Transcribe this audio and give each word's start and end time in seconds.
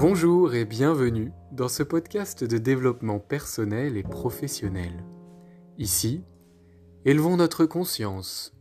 Bonjour 0.00 0.54
et 0.54 0.64
bienvenue 0.64 1.32
dans 1.50 1.66
ce 1.66 1.82
podcast 1.82 2.44
de 2.44 2.56
développement 2.56 3.18
personnel 3.18 3.96
et 3.96 4.04
professionnel. 4.04 4.92
Ici, 5.76 6.22
élevons 7.04 7.36
notre 7.36 7.66
conscience, 7.66 8.54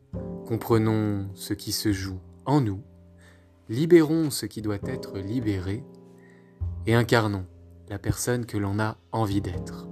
comprenons 0.47 1.29
ce 1.35 1.53
qui 1.53 1.73
se 1.73 1.93
joue 1.93 2.19
en 2.47 2.59
nous, 2.59 2.81
libérons 3.69 4.31
ce 4.31 4.47
qui 4.47 4.63
doit 4.63 4.79
être 4.87 5.19
libéré 5.19 5.83
et 6.87 6.95
incarnons 6.95 7.45
la 7.87 7.99
personne 7.99 8.47
que 8.47 8.57
l'on 8.57 8.79
a 8.79 8.97
envie 9.11 9.41
d'être. 9.41 9.87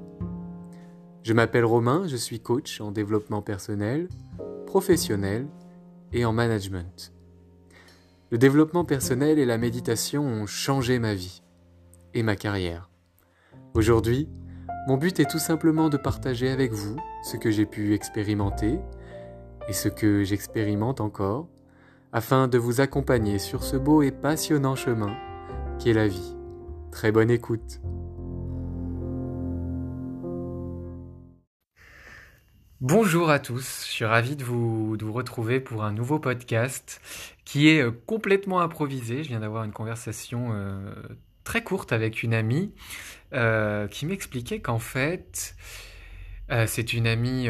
Je 1.21 1.33
m'appelle 1.33 1.65
Romain, 1.65 2.07
je 2.07 2.15
suis 2.15 2.39
coach 2.39 2.81
en 2.81 2.91
développement 2.91 3.43
personnel, 3.43 4.09
professionnel 4.65 5.47
et 6.11 6.25
en 6.25 6.33
management. 6.33 7.14
Le 8.35 8.39
développement 8.39 8.83
personnel 8.83 9.39
et 9.39 9.45
la 9.45 9.57
méditation 9.57 10.25
ont 10.25 10.45
changé 10.45 10.99
ma 10.99 11.13
vie 11.13 11.41
et 12.13 12.21
ma 12.21 12.35
carrière. 12.35 12.89
Aujourd'hui, 13.73 14.27
mon 14.89 14.97
but 14.97 15.21
est 15.21 15.31
tout 15.31 15.39
simplement 15.39 15.87
de 15.87 15.95
partager 15.95 16.49
avec 16.49 16.73
vous 16.73 16.97
ce 17.23 17.37
que 17.37 17.49
j'ai 17.49 17.65
pu 17.65 17.93
expérimenter 17.93 18.77
et 19.69 19.71
ce 19.71 19.87
que 19.87 20.25
j'expérimente 20.25 20.99
encore, 20.99 21.47
afin 22.11 22.49
de 22.49 22.57
vous 22.57 22.81
accompagner 22.81 23.39
sur 23.39 23.63
ce 23.63 23.77
beau 23.77 24.01
et 24.01 24.11
passionnant 24.11 24.75
chemin 24.75 25.15
qu'est 25.79 25.93
la 25.93 26.09
vie. 26.09 26.35
Très 26.91 27.13
bonne 27.13 27.31
écoute. 27.31 27.79
Bonjour 32.81 33.29
à 33.29 33.39
tous, 33.39 33.85
je 33.87 33.91
suis 33.91 34.03
ravi 34.03 34.35
de 34.35 34.43
vous, 34.43 34.97
retrouver 35.09 35.61
pour 35.61 35.85
un 35.85 35.93
nouveau 35.93 36.19
podcast 36.19 36.99
qui 37.45 37.69
est 37.69 37.81
euh, 37.81 37.91
complètement 38.05 38.59
improvisé. 38.59 39.23
Je 39.23 39.29
viens 39.29 39.39
d'avoir 39.39 39.63
une 39.63 39.71
conversation 39.71 40.49
euh, 40.51 40.93
très 41.45 41.63
courte 41.63 41.93
avec 41.93 42.21
une 42.21 42.33
amie 42.33 42.73
euh, 43.31 43.87
qui 43.87 44.05
m'expliquait 44.05 44.59
qu'en 44.59 44.79
fait, 44.79 45.55
c'est 46.67 46.91
une 46.91 47.07
amie 47.07 47.47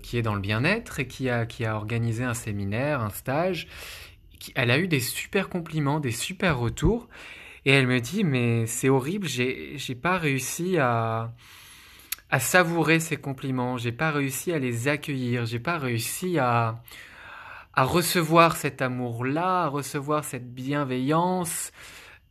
qui 0.00 0.16
est 0.16 0.22
dans 0.22 0.36
le 0.36 0.40
bien-être 0.40 1.00
et 1.00 1.08
qui 1.08 1.28
a, 1.28 1.44
qui 1.44 1.64
a 1.64 1.74
organisé 1.74 2.22
un 2.22 2.34
séminaire, 2.34 3.02
un 3.02 3.10
stage. 3.10 3.66
Elle 4.54 4.70
a 4.70 4.78
eu 4.78 4.86
des 4.86 5.00
super 5.00 5.48
compliments, 5.48 5.98
des 5.98 6.12
super 6.12 6.56
retours. 6.56 7.08
Et 7.64 7.72
elle 7.72 7.88
me 7.88 8.00
dit, 8.00 8.22
mais 8.22 8.64
c'est 8.66 8.88
horrible, 8.88 9.26
j'ai 9.26 9.98
pas 10.00 10.18
réussi 10.18 10.78
à, 10.78 11.34
à 12.30 12.40
savourer 12.40 13.00
ces 13.00 13.16
compliments, 13.16 13.78
j'ai 13.78 13.92
pas 13.92 14.10
réussi 14.10 14.52
à 14.52 14.58
les 14.58 14.88
accueillir, 14.88 15.46
j'ai 15.46 15.58
pas 15.58 15.78
réussi 15.78 16.38
à, 16.38 16.82
à 17.74 17.84
recevoir 17.84 18.56
cet 18.56 18.82
amour-là, 18.82 19.64
à 19.64 19.68
recevoir 19.68 20.24
cette 20.24 20.52
bienveillance. 20.52 21.72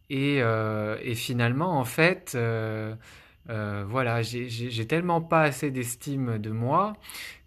Et, 0.09 0.42
euh, 0.42 0.98
et 1.02 1.16
finalement, 1.16 1.80
en 1.80 1.84
fait, 1.84 2.34
euh, 2.36 2.95
euh, 3.50 3.86
voilà, 3.88 4.22
j'ai 4.22 4.88
tellement 4.88 5.22
pas 5.22 5.42
assez 5.42 5.72
d'estime 5.72 6.38
de 6.38 6.52
moi 6.52 6.94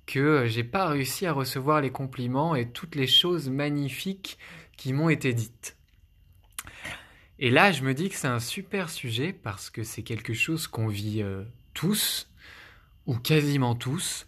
que 0.06 0.46
j'ai 0.46 0.64
pas 0.64 0.88
réussi 0.88 1.26
à 1.26 1.32
recevoir 1.32 1.80
les 1.80 1.90
compliments 1.90 2.56
et 2.56 2.68
toutes 2.68 2.96
les 2.96 3.06
choses 3.06 3.48
magnifiques 3.48 4.38
qui 4.76 4.92
m'ont 4.92 5.08
été 5.08 5.32
dites. 5.32 5.76
Et 7.38 7.50
là, 7.50 7.70
je 7.70 7.82
me 7.82 7.94
dis 7.94 8.08
que 8.08 8.16
c'est 8.16 8.28
un 8.28 8.40
super 8.40 8.90
sujet 8.90 9.32
parce 9.32 9.70
que 9.70 9.82
c'est 9.82 10.02
quelque 10.02 10.34
chose 10.34 10.66
qu'on 10.66 10.88
vit 10.88 11.22
euh, 11.22 11.44
tous, 11.74 12.29
ou 13.10 13.16
quasiment 13.16 13.74
tous, 13.74 14.24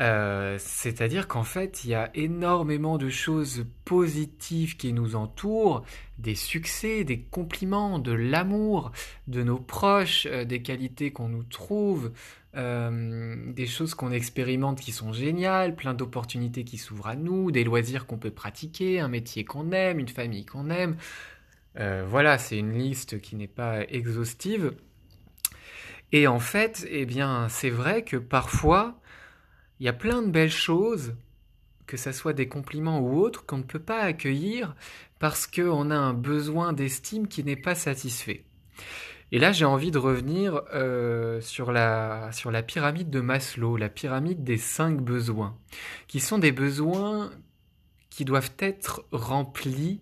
euh, 0.00 0.56
c'est-à-dire 0.58 1.28
qu'en 1.28 1.42
fait, 1.42 1.84
il 1.84 1.90
y 1.90 1.94
a 1.94 2.10
énormément 2.14 2.96
de 2.96 3.10
choses 3.10 3.66
positives 3.84 4.78
qui 4.78 4.94
nous 4.94 5.14
entourent, 5.14 5.84
des 6.18 6.34
succès, 6.34 7.04
des 7.04 7.20
compliments, 7.20 7.98
de 7.98 8.12
l'amour 8.12 8.92
de 9.26 9.42
nos 9.42 9.58
proches, 9.58 10.26
euh, 10.30 10.46
des 10.46 10.62
qualités 10.62 11.12
qu'on 11.12 11.28
nous 11.28 11.42
trouve, 11.42 12.12
euh, 12.56 13.52
des 13.52 13.66
choses 13.66 13.94
qu'on 13.94 14.10
expérimente 14.10 14.80
qui 14.80 14.92
sont 14.92 15.12
géniales, 15.12 15.76
plein 15.76 15.92
d'opportunités 15.92 16.64
qui 16.64 16.78
s'ouvrent 16.78 17.08
à 17.08 17.14
nous, 17.16 17.50
des 17.50 17.64
loisirs 17.64 18.06
qu'on 18.06 18.16
peut 18.16 18.30
pratiquer, 18.30 19.00
un 19.00 19.08
métier 19.08 19.44
qu'on 19.44 19.70
aime, 19.72 19.98
une 19.98 20.08
famille 20.08 20.46
qu'on 20.46 20.70
aime. 20.70 20.96
voilà, 22.08 22.38
c'est 22.38 22.58
une 22.58 22.72
liste 22.72 23.20
qui 23.20 23.36
n'est 23.36 23.46
pas 23.46 23.82
exhaustive. 23.90 24.72
Et 26.12 26.26
en 26.26 26.38
fait, 26.38 26.86
eh 26.88 27.06
bien, 27.06 27.48
c'est 27.48 27.70
vrai 27.70 28.04
que 28.04 28.16
parfois, 28.16 29.00
il 29.80 29.86
y 29.86 29.88
a 29.88 29.92
plein 29.92 30.22
de 30.22 30.30
belles 30.30 30.50
choses, 30.50 31.14
que 31.86 31.96
ce 31.96 32.12
soit 32.12 32.32
des 32.32 32.48
compliments 32.48 33.00
ou 33.00 33.18
autres, 33.18 33.44
qu'on 33.44 33.58
ne 33.58 33.62
peut 33.62 33.78
pas 33.80 34.00
accueillir 34.00 34.74
parce 35.18 35.46
qu'on 35.46 35.90
a 35.90 35.96
un 35.96 36.14
besoin 36.14 36.72
d'estime 36.72 37.28
qui 37.28 37.42
n'est 37.44 37.56
pas 37.56 37.74
satisfait. 37.74 38.44
Et 39.32 39.38
là, 39.38 39.50
j'ai 39.50 39.64
envie 39.64 39.90
de 39.90 39.98
revenir 39.98 40.62
euh, 40.72 41.40
sur, 41.40 41.72
la, 41.72 42.30
sur 42.32 42.52
la 42.52 42.62
pyramide 42.62 43.10
de 43.10 43.20
Maslow, 43.20 43.76
la 43.76 43.88
pyramide 43.88 44.44
des 44.44 44.56
cinq 44.58 45.00
besoins, 45.00 45.56
qui 46.06 46.20
sont 46.20 46.38
des 46.38 46.52
besoins 46.52 47.32
qui 48.10 48.24
doivent 48.24 48.52
être 48.58 49.04
remplis 49.10 50.00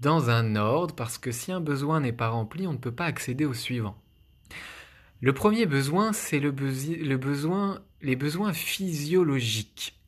dans 0.00 0.30
un 0.30 0.56
ordre, 0.56 0.94
parce 0.94 1.18
que 1.18 1.32
si 1.32 1.52
un 1.52 1.60
besoin 1.60 2.00
n'est 2.00 2.12
pas 2.12 2.28
rempli, 2.28 2.66
on 2.66 2.72
ne 2.72 2.78
peut 2.78 2.92
pas 2.92 3.04
accéder 3.04 3.44
au 3.44 3.54
suivant. 3.54 4.00
Le 5.22 5.34
premier 5.34 5.66
besoin, 5.66 6.14
c'est 6.14 6.40
le, 6.40 6.50
besoin, 6.50 7.82
les 8.00 8.16
besoins 8.16 8.54
physiologiques. 8.54 10.00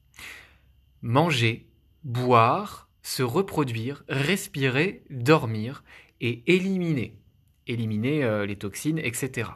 Manger, 1.02 1.66
boire, 2.02 2.88
se 3.02 3.22
reproduire, 3.22 4.04
respirer, 4.08 5.04
dormir 5.10 5.84
et 6.22 6.42
éliminer. 6.46 7.18
Éliminer 7.66 8.24
euh, 8.24 8.46
les 8.46 8.56
toxines, 8.56 8.98
etc. 8.98 9.50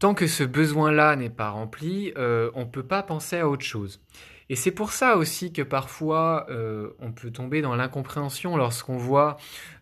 Tant 0.00 0.14
que 0.14 0.26
ce 0.26 0.42
besoin-là 0.42 1.14
n'est 1.14 1.30
pas 1.30 1.50
rempli, 1.50 2.12
euh, 2.16 2.50
on 2.54 2.60
ne 2.60 2.70
peut 2.70 2.82
pas 2.82 3.04
penser 3.04 3.38
à 3.38 3.48
autre 3.48 3.64
chose. 3.64 4.00
Et 4.48 4.56
c'est 4.56 4.70
pour 4.70 4.92
ça 4.92 5.16
aussi 5.16 5.52
que 5.52 5.62
parfois 5.62 6.46
euh, 6.50 6.90
on 6.98 7.12
peut 7.12 7.30
tomber 7.30 7.62
dans 7.62 7.74
l'incompréhension 7.74 8.56
lorsqu'on 8.56 8.96
voit 8.96 9.36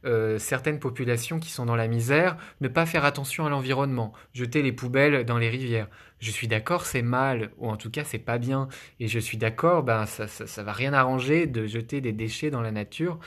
euh, 0.04 0.38
certaines 0.38 0.78
populations 0.78 1.38
qui 1.38 1.50
sont 1.50 1.66
dans 1.66 1.76
la 1.76 1.88
misère 1.88 2.37
ne 2.60 2.69
pas 2.69 2.87
faire 2.87 3.04
attention 3.04 3.47
à 3.47 3.50
l'environnement, 3.50 4.12
jeter 4.32 4.62
les 4.62 4.72
poubelles 4.72 5.25
dans 5.25 5.38
les 5.38 5.48
rivières. 5.48 5.88
Je 6.19 6.31
suis 6.31 6.48
d'accord, 6.48 6.84
c'est 6.84 7.03
mal, 7.03 7.50
ou 7.56 7.69
en 7.69 7.76
tout 7.76 7.91
cas 7.91 8.04
c'est 8.04 8.19
pas 8.19 8.38
bien. 8.38 8.69
Et 9.00 9.09
je 9.09 9.19
suis 9.19 9.38
d'accord, 9.38 9.82
ben 9.82 10.06
ça, 10.06 10.28
ça, 10.28 10.62
va 10.62 10.72
rien 10.72 10.92
arranger 10.92 11.47
de 11.47 11.66
jeter 11.66 12.00
des 12.00 12.12
déchets 12.12 12.50
dans 12.50 12.60
la 12.60 12.72
nature. 12.72 13.19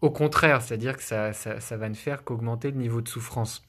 Au 0.00 0.10
contraire, 0.10 0.62
c'est-à-dire 0.62 0.96
que 0.96 1.02
ça, 1.02 1.32
ça, 1.32 1.60
ça 1.60 1.76
va 1.76 1.88
ne 1.88 1.94
faire 1.94 2.24
qu'augmenter 2.24 2.70
le 2.70 2.78
niveau 2.78 3.00
de 3.00 3.08
souffrance 3.08 3.64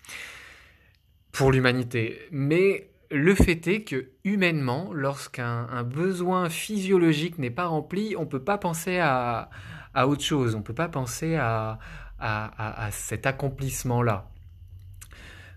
pour 1.32 1.52
l'humanité. 1.52 2.20
Mais 2.32 2.91
le 3.12 3.36
fait 3.36 3.68
est 3.68 3.84
que 3.84 4.10
humainement, 4.24 4.92
lorsqu'un 4.94 5.84
besoin 5.84 6.50
physiologique 6.50 7.38
n'est 7.38 7.52
pas 7.52 7.68
rempli, 7.68 8.16
on 8.18 8.22
ne 8.22 8.26
peut 8.26 8.44
pas 8.44 8.58
penser 8.58 9.00
à, 9.00 9.50
autre 9.96 10.24
chose, 10.24 10.56
on 10.56 10.60
ne 10.60 10.64
peut 10.64 10.74
pas 10.74 10.88
penser 10.88 11.36
à, 11.36 11.80
à, 12.20 12.86
à 12.86 12.92
cet 12.92 13.26
accomplissement-là. 13.26 14.32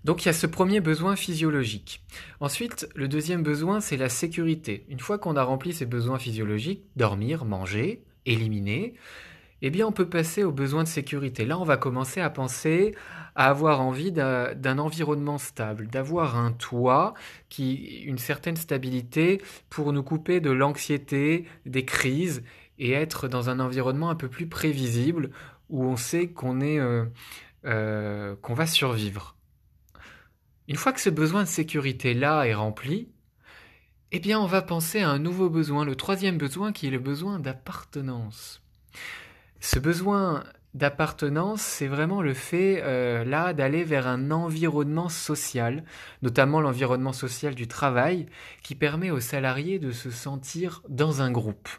Donc 0.05 0.25
il 0.25 0.27
y 0.27 0.29
a 0.29 0.35
ce 0.35 0.47
premier 0.47 0.81
besoin 0.81 1.17
physiologique. 1.17 2.05
Ensuite, 2.41 2.89
le 2.95 3.09
deuxième 3.09 3.43
besoin, 3.43 3.81
c'est 3.81 3.97
la 3.97 4.11
sécurité. 4.11 4.85
Une 4.91 5.01
fois 5.01 5.19
qu'on 5.19 5.37
a 5.37 5.43
rempli 5.43 5.73
ces 5.73 5.87
besoins 5.87 6.19
physiologiques, 6.19 6.85
dormir, 6.95 7.47
manger, 7.47 8.05
éliminer, 8.27 8.95
eh 9.63 9.71
bien 9.71 9.87
on 9.87 9.93
peut 9.93 10.09
passer 10.09 10.45
aux 10.45 10.53
besoins 10.53 10.83
de 10.83 10.89
sécurité. 10.89 11.45
Là, 11.45 11.59
on 11.59 11.65
va 11.65 11.77
commencer 11.77 12.21
à 12.21 12.31
penser 12.31 12.95
à 13.35 13.49
avoir 13.49 13.81
envie 13.81 14.13
d'un 14.13 14.79
environnement 14.79 15.39
stable, 15.39 15.89
d'avoir 15.89 16.37
un 16.37 16.53
toit 16.53 17.15
qui 17.49 18.03
une 18.05 18.19
certaine 18.19 18.57
stabilité 18.57 19.43
pour 19.71 19.93
nous 19.93 20.03
couper 20.03 20.41
de 20.41 20.51
l'anxiété, 20.51 21.47
des 21.67 21.85
crises 21.85 22.43
et 22.79 22.93
être 22.93 23.29
dans 23.29 23.51
un 23.51 23.61
environnement 23.61 24.11
un 24.11 24.15
peu 24.15 24.29
plus 24.29 24.49
prévisible 24.49 25.31
où 25.69 25.85
on 25.85 25.97
sait 25.97 26.29
qu'on 26.29 26.61
est 26.61 26.79
euh, 26.79 27.05
euh, 27.65 28.37
qu'on 28.43 28.55
va 28.55 28.67
survivre. 28.67 29.37
Une 30.69 30.77
fois 30.77 30.93
que 30.93 31.01
ce 31.01 31.11
besoin 31.11 31.43
de 31.43 31.49
sécurité 31.49 32.15
là 32.15 32.45
est 32.45 32.55
rempli, 32.55 33.09
eh 34.13 34.21
bien 34.21 34.39
on 34.39 34.47
va 34.47 34.63
penser 34.63 35.01
à 35.01 35.11
un 35.11 35.19
nouveau 35.19 35.51
besoin, 35.51 35.85
le 35.85 35.97
troisième 35.97 36.39
besoin 36.39 36.73
qui 36.73 36.87
est 36.87 36.91
le 36.91 36.99
besoin 36.99 37.39
d'appartenance. 37.39 38.63
Ce 39.65 39.79
besoin 39.79 40.45
d'appartenance, 40.75 41.63
c'est 41.63 41.87
vraiment 41.87 42.21
le 42.21 42.35
fait 42.35 42.83
euh, 42.83 43.25
là 43.25 43.55
d'aller 43.55 43.83
vers 43.83 44.07
un 44.07 44.31
environnement 44.31 45.09
social, 45.09 45.85
notamment 46.21 46.61
l'environnement 46.61 47.15
social 47.15 47.55
du 47.55 47.67
travail, 47.67 48.27
qui 48.63 48.75
permet 48.75 49.11
aux 49.11 49.21
salariés 49.21 49.79
de 49.79 49.91
se 49.91 50.11
sentir 50.11 50.83
dans 50.91 51.23
un 51.23 51.31
groupe. 51.31 51.71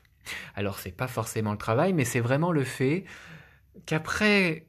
Alors 0.56 0.80
c'est 0.80 0.98
pas 0.98 1.08
forcément 1.08 1.52
le 1.52 1.60
travail, 1.60 1.94
mais 1.94 2.06
c'est 2.06 2.22
vraiment 2.22 2.52
le 2.52 2.64
fait 2.64 3.06
qu'après 3.86 4.66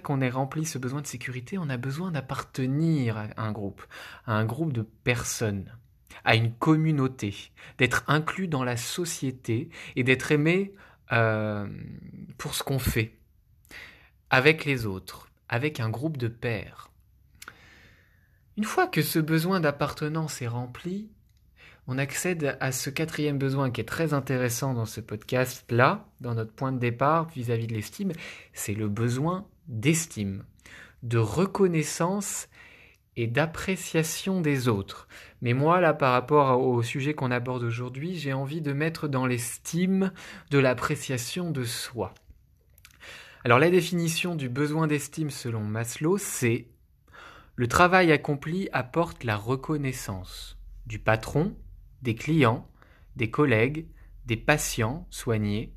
qu'on 0.00 0.20
ait 0.20 0.30
rempli 0.30 0.64
ce 0.64 0.78
besoin 0.78 1.00
de 1.00 1.08
sécurité, 1.08 1.58
on 1.58 1.68
a 1.68 1.78
besoin 1.78 2.12
d'appartenir 2.12 3.16
à 3.18 3.26
un 3.38 3.50
groupe, 3.50 3.82
à 4.26 4.34
un 4.34 4.44
groupe 4.44 4.72
de 4.72 4.82
personnes, 5.02 5.76
à 6.24 6.36
une 6.36 6.52
communauté, 6.52 7.34
d'être 7.78 8.04
inclus 8.06 8.46
dans 8.46 8.62
la 8.62 8.76
société 8.76 9.68
et 9.96 10.04
d'être 10.04 10.30
aimé 10.30 10.72
euh, 11.12 11.66
pour 12.40 12.54
ce 12.54 12.62
qu'on 12.62 12.78
fait 12.78 13.12
avec 14.30 14.64
les 14.64 14.86
autres, 14.86 15.28
avec 15.50 15.78
un 15.78 15.90
groupe 15.90 16.16
de 16.16 16.26
pairs. 16.26 16.90
Une 18.56 18.64
fois 18.64 18.86
que 18.86 19.02
ce 19.02 19.18
besoin 19.18 19.60
d'appartenance 19.60 20.40
est 20.40 20.48
rempli, 20.48 21.10
on 21.86 21.98
accède 21.98 22.56
à 22.60 22.72
ce 22.72 22.88
quatrième 22.88 23.36
besoin 23.36 23.70
qui 23.70 23.82
est 23.82 23.84
très 23.84 24.14
intéressant 24.14 24.72
dans 24.72 24.86
ce 24.86 25.02
podcast-là, 25.02 26.08
dans 26.22 26.34
notre 26.34 26.54
point 26.54 26.72
de 26.72 26.78
départ 26.78 27.28
vis-à-vis 27.28 27.66
de 27.66 27.74
l'estime, 27.74 28.12
c'est 28.54 28.74
le 28.74 28.88
besoin 28.88 29.46
d'estime, 29.68 30.44
de 31.02 31.18
reconnaissance 31.18 32.48
et 33.16 33.26
d'appréciation 33.26 34.40
des 34.40 34.66
autres. 34.68 35.08
Mais 35.42 35.52
moi, 35.52 35.82
là, 35.82 35.92
par 35.92 36.12
rapport 36.12 36.58
au 36.58 36.82
sujet 36.82 37.12
qu'on 37.12 37.32
aborde 37.32 37.64
aujourd'hui, 37.64 38.14
j'ai 38.16 38.32
envie 38.32 38.62
de 38.62 38.72
mettre 38.72 39.08
dans 39.08 39.26
l'estime 39.26 40.10
de 40.50 40.58
l'appréciation 40.58 41.50
de 41.50 41.64
soi. 41.64 42.14
Alors 43.42 43.58
la 43.58 43.70
définition 43.70 44.34
du 44.34 44.50
besoin 44.50 44.86
d'estime 44.86 45.30
selon 45.30 45.60
Maslow, 45.60 46.18
c'est 46.18 46.66
le 47.56 47.68
travail 47.68 48.12
accompli 48.12 48.68
apporte 48.72 49.24
la 49.24 49.36
reconnaissance 49.36 50.58
du 50.84 50.98
patron, 50.98 51.56
des 52.02 52.14
clients, 52.14 52.68
des 53.16 53.30
collègues, 53.30 53.86
des 54.26 54.36
patients 54.36 55.06
soignés. 55.10 55.72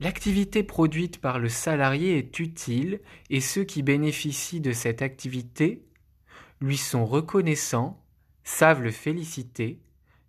L'activité 0.00 0.64
produite 0.64 1.20
par 1.20 1.38
le 1.38 1.48
salarié 1.48 2.18
est 2.18 2.40
utile 2.40 3.00
et 3.28 3.40
ceux 3.40 3.62
qui 3.62 3.84
bénéficient 3.84 4.60
de 4.60 4.72
cette 4.72 5.02
activité 5.02 5.84
lui 6.60 6.76
sont 6.76 7.06
reconnaissants, 7.06 8.02
savent 8.42 8.82
le 8.82 8.90
féliciter, 8.90 9.80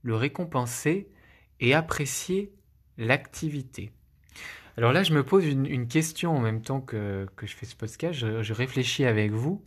le 0.04 0.16
récompenser 0.16 1.10
et 1.60 1.74
apprécier 1.74 2.54
l'activité. 2.98 3.92
Alors 4.82 4.94
là, 4.94 5.04
je 5.04 5.14
me 5.14 5.24
pose 5.24 5.46
une, 5.46 5.88
question 5.88 6.36
en 6.36 6.40
même 6.40 6.64
temps 6.64 6.82
que, 6.82 7.28
je 7.40 7.56
fais 7.56 7.68
ce 7.68 7.76
podcast, 7.76 8.18
je, 8.18 8.42
je 8.42 8.52
réfléchis 8.52 9.06
avec 9.06 9.30
vous. 9.30 9.64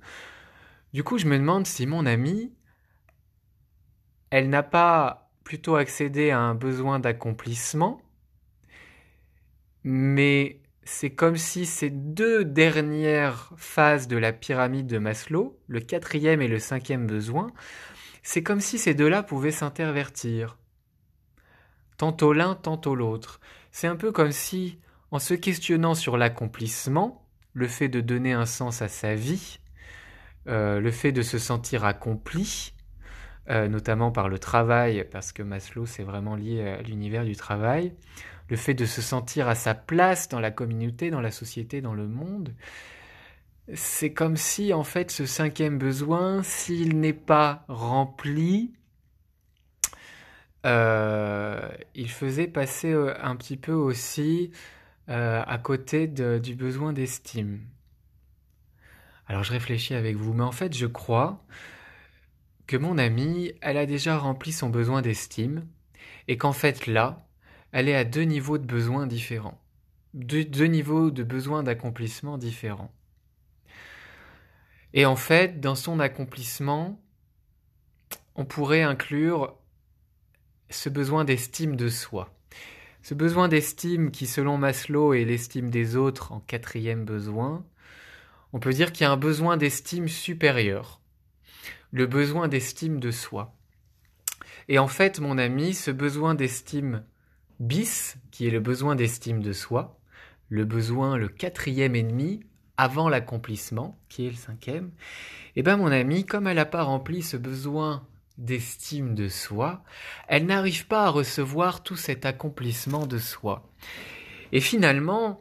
Du 0.92 1.04
coup, 1.04 1.18
je 1.18 1.26
me 1.26 1.38
demande 1.38 1.68
si 1.68 1.86
mon 1.86 2.04
amie, 2.04 2.52
elle 4.30 4.48
n'a 4.48 4.64
pas 4.64 5.30
plutôt 5.44 5.76
accédé 5.76 6.32
à 6.32 6.40
un 6.40 6.56
besoin 6.56 6.98
d'accomplissement, 6.98 8.02
mais 9.84 10.58
c'est 10.82 11.10
comme 11.10 11.36
si 11.36 11.64
ces 11.64 11.90
deux 11.90 12.44
dernières 12.44 13.52
phases 13.56 14.08
de 14.08 14.16
la 14.16 14.32
pyramide 14.32 14.88
de 14.88 14.98
Maslow, 14.98 15.56
le 15.68 15.78
quatrième 15.78 16.42
et 16.42 16.48
le 16.48 16.58
cinquième 16.58 17.06
besoin, 17.06 17.52
c'est 18.24 18.42
comme 18.42 18.60
si 18.60 18.78
ces 18.78 18.94
deux-là 18.94 19.22
pouvaient 19.22 19.52
s'intervertir. 19.52 20.58
Tantôt 21.98 22.32
l'un, 22.32 22.56
tantôt 22.56 22.96
l'autre. 22.96 23.38
C'est 23.70 23.86
un 23.86 23.94
peu 23.94 24.10
comme 24.10 24.32
si, 24.32 24.80
en 25.14 25.20
se 25.20 25.34
questionnant 25.34 25.94
sur 25.94 26.16
l'accomplissement, 26.16 27.24
le 27.52 27.68
fait 27.68 27.88
de 27.88 28.00
donner 28.00 28.32
un 28.32 28.46
sens 28.46 28.82
à 28.82 28.88
sa 28.88 29.14
vie, 29.14 29.60
euh, 30.48 30.80
le 30.80 30.90
fait 30.90 31.12
de 31.12 31.22
se 31.22 31.38
sentir 31.38 31.84
accompli, 31.84 32.74
euh, 33.48 33.68
notamment 33.68 34.10
par 34.10 34.28
le 34.28 34.40
travail, 34.40 35.06
parce 35.12 35.30
que 35.30 35.44
Maslow 35.44 35.86
c'est 35.86 36.02
vraiment 36.02 36.34
lié 36.34 36.68
à 36.68 36.82
l'univers 36.82 37.24
du 37.24 37.36
travail, 37.36 37.94
le 38.48 38.56
fait 38.56 38.74
de 38.74 38.86
se 38.86 39.00
sentir 39.00 39.46
à 39.46 39.54
sa 39.54 39.72
place 39.72 40.28
dans 40.28 40.40
la 40.40 40.50
communauté, 40.50 41.12
dans 41.12 41.20
la 41.20 41.30
société, 41.30 41.80
dans 41.80 41.94
le 41.94 42.08
monde, 42.08 42.52
c'est 43.72 44.12
comme 44.12 44.36
si 44.36 44.72
en 44.72 44.82
fait 44.82 45.12
ce 45.12 45.26
cinquième 45.26 45.78
besoin, 45.78 46.42
s'il 46.42 46.98
n'est 46.98 47.12
pas 47.12 47.64
rempli, 47.68 48.74
euh, 50.66 51.68
il 51.94 52.10
faisait 52.10 52.48
passer 52.48 52.92
un 53.22 53.36
petit 53.36 53.56
peu 53.56 53.74
aussi 53.74 54.50
euh, 55.08 55.42
à 55.46 55.58
côté 55.58 56.06
du 56.06 56.54
besoin 56.54 56.92
d'estime. 56.92 57.60
Alors 59.26 59.44
je 59.44 59.52
réfléchis 59.52 59.94
avec 59.94 60.16
vous, 60.16 60.32
mais 60.32 60.42
en 60.42 60.52
fait 60.52 60.74
je 60.76 60.86
crois 60.86 61.44
que 62.66 62.76
mon 62.76 62.98
amie, 62.98 63.52
elle 63.60 63.76
a 63.76 63.86
déjà 63.86 64.16
rempli 64.16 64.52
son 64.52 64.70
besoin 64.70 65.02
d'estime, 65.02 65.66
et 66.28 66.38
qu'en 66.38 66.52
fait 66.52 66.86
là, 66.86 67.26
elle 67.72 67.88
est 67.88 67.96
à 67.96 68.04
deux 68.04 68.22
niveaux 68.22 68.58
de 68.58 68.66
besoins 68.66 69.06
différents, 69.06 69.60
deux, 70.14 70.44
deux 70.44 70.66
niveaux 70.66 71.10
de 71.10 71.22
besoins 71.22 71.62
d'accomplissement 71.62 72.38
différents. 72.38 72.92
Et 74.94 75.06
en 75.06 75.16
fait, 75.16 75.60
dans 75.60 75.74
son 75.74 75.98
accomplissement, 75.98 77.02
on 78.36 78.44
pourrait 78.44 78.82
inclure 78.82 79.56
ce 80.70 80.88
besoin 80.88 81.24
d'estime 81.24 81.76
de 81.76 81.88
soi. 81.88 82.32
Ce 83.04 83.12
besoin 83.12 83.48
d'estime 83.48 84.10
qui, 84.10 84.26
selon 84.26 84.56
Maslow, 84.56 85.12
est 85.12 85.26
l'estime 85.26 85.68
des 85.68 85.94
autres 85.94 86.32
en 86.32 86.40
quatrième 86.40 87.04
besoin, 87.04 87.62
on 88.54 88.60
peut 88.60 88.72
dire 88.72 88.92
qu'il 88.92 89.04
y 89.04 89.06
a 89.06 89.12
un 89.12 89.18
besoin 89.18 89.58
d'estime 89.58 90.08
supérieur, 90.08 91.02
le 91.92 92.06
besoin 92.06 92.48
d'estime 92.48 93.00
de 93.00 93.10
soi. 93.10 93.54
Et 94.68 94.78
en 94.78 94.88
fait, 94.88 95.20
mon 95.20 95.36
ami, 95.36 95.74
ce 95.74 95.90
besoin 95.90 96.34
d'estime 96.34 97.04
bis, 97.60 98.16
qui 98.30 98.46
est 98.46 98.50
le 98.50 98.60
besoin 98.60 98.96
d'estime 98.96 99.42
de 99.42 99.52
soi, 99.52 100.00
le 100.48 100.64
besoin, 100.64 101.18
le 101.18 101.28
quatrième 101.28 101.96
ennemi, 101.96 102.40
avant 102.78 103.10
l'accomplissement, 103.10 104.00
qui 104.08 104.26
est 104.26 104.30
le 104.30 104.36
cinquième, 104.36 104.92
eh 105.56 105.62
bien 105.62 105.76
mon 105.76 105.92
ami, 105.92 106.24
comme 106.24 106.46
elle 106.46 106.56
n'a 106.56 106.64
pas 106.64 106.84
rempli 106.84 107.20
ce 107.20 107.36
besoin 107.36 108.08
d'estime 108.38 109.14
de 109.14 109.28
soi, 109.28 109.82
elle 110.28 110.46
n'arrive 110.46 110.86
pas 110.86 111.04
à 111.04 111.08
recevoir 111.08 111.82
tout 111.82 111.96
cet 111.96 112.26
accomplissement 112.26 113.06
de 113.06 113.18
soi. 113.18 113.68
Et 114.52 114.60
finalement, 114.60 115.40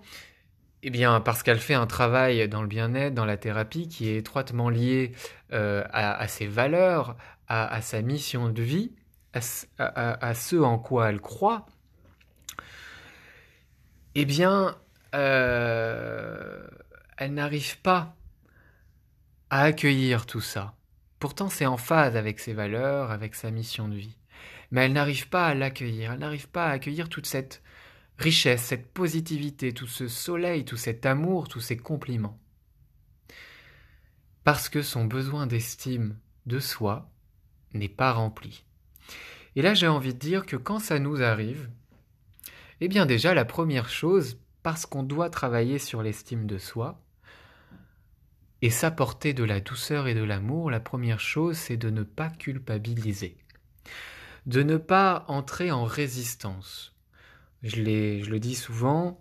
eh 0.84 0.90
bien, 0.90 1.22
parce 1.22 1.44
qu'elle 1.44 1.60
fait 1.60 1.74
un 1.74 1.88
travail 1.88 2.48
dans 2.50 2.62
le 2.62 2.68
bien-être, 2.68 3.13
dans 3.13 3.25
la 3.25 3.38
thérapie, 3.38 3.88
qui 3.88 4.10
est 4.10 4.18
étroitement 4.18 4.69
lié 4.69 5.13
euh, 5.54 5.84
à, 5.92 6.28
ses 6.28 6.45
valeurs, 6.48 7.16
à, 7.48 7.81
sa 7.81 8.01
mission 8.01 8.50
de 8.50 8.62
vie, 8.62 8.92
à, 9.34 10.34
ce 10.34 10.56
en 10.57 10.78
quoi 10.78 11.10
elle 11.10 11.22
croit, 11.22 11.66
eh 14.16 14.25
bien, 14.25 14.75
euh, 15.16 16.68
elle 17.18 17.34
n'arrive 17.34 17.80
pas 17.80 18.16
à 19.50 19.62
accueillir 19.62 20.25
tout 20.25 20.42
ça. 20.42 20.75
Pourtant, 21.24 21.48
c'est 21.48 21.66
en 21.66 21.78
phase 21.78 22.18
avec 22.18 22.38
ses 22.42 22.52
valeurs, 22.52 23.10
avec 23.10 23.34
sa 23.34 23.50
mission 23.50 23.88
de 23.88 23.96
vie. 23.96 24.18
Mais 24.72 24.81
elle 24.81 24.92
n'arrive 24.92 25.30
pas 25.30 25.48
à 25.48 25.54
l'accueillir, 25.54 26.12
elle 26.12 26.20
n'arrive 26.20 26.50
pas 26.50 26.66
à 26.66 26.72
accueillir 26.72 27.08
toute 27.08 27.28
cette 27.28 27.64
richesse, 28.18 28.62
cette 28.62 28.92
positivité, 28.92 29.72
tout 29.72 29.88
ce 29.88 30.10
soleil, 30.10 30.65
tout 30.65 30.75
cet 30.75 31.06
amour, 31.06 31.48
tous 31.48 31.62
ces 31.62 31.77
compliments. 31.77 32.38
Parce 34.44 34.68
que 34.68 34.82
son 34.82 35.06
besoin 35.06 35.48
d'estime 35.48 36.18
de 36.46 36.60
soi 36.60 37.10
n'est 37.74 37.88
pas 37.88 38.12
rempli. 38.12 38.65
Et 39.56 39.62
là, 39.62 39.74
j'ai 39.74 39.88
envie 39.88 40.13
de 40.13 40.20
dire 40.20 40.46
que 40.46 40.58
quand 40.58 40.80
ça 40.80 41.00
nous 41.00 41.22
arrive, 41.22 41.70
eh 42.82 42.89
bien 42.89 43.06
déjà, 43.06 43.34
la 43.34 43.46
première 43.46 43.88
chose, 43.88 44.42
parce 44.62 44.86
qu'on 44.86 45.03
doit 45.03 45.30
travailler 45.30 45.80
sur 45.80 46.03
l'estime 46.03 46.48
de 46.48 46.58
soi, 46.58 47.01
et 48.63 48.70
s'apporter 48.70 49.34
de 49.34 49.43
la 49.43 49.60
douceur 49.60 50.08
et 50.08 50.13
de 50.13 50.24
l'amour, 50.24 50.72
la 50.72 50.79
première 50.79 51.20
chose, 51.20 51.58
c'est 51.58 51.75
de 51.75 51.89
ne 51.89 52.03
pas 52.03 52.29
culpabiliser, 52.29 53.36
de 54.46 54.63
ne 54.63 54.77
pas 54.77 55.25
entrer 55.27 55.70
en 55.70 55.84
résistance. 55.84 56.96
Je, 57.62 57.82
le 57.82 58.39
dis 58.39 58.55
souvent, 58.55 59.20